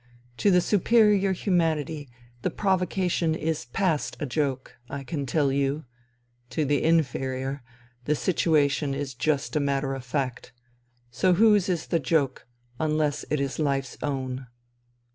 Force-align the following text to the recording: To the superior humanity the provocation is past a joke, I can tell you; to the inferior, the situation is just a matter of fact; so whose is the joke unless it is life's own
To 0.37 0.49
the 0.49 0.61
superior 0.61 1.31
humanity 1.31 2.09
the 2.41 2.49
provocation 2.49 3.35
is 3.35 3.65
past 3.65 4.17
a 4.19 4.25
joke, 4.25 4.77
I 4.89 5.03
can 5.03 5.27
tell 5.27 5.51
you; 5.51 5.85
to 6.49 6.65
the 6.65 6.83
inferior, 6.83 7.61
the 8.05 8.15
situation 8.15 8.95
is 8.95 9.13
just 9.13 9.55
a 9.55 9.59
matter 9.59 9.93
of 9.93 10.03
fact; 10.03 10.53
so 11.11 11.33
whose 11.35 11.69
is 11.69 11.85
the 11.85 11.99
joke 11.99 12.47
unless 12.79 13.25
it 13.29 13.39
is 13.39 13.59
life's 13.59 13.95
own 14.01 14.47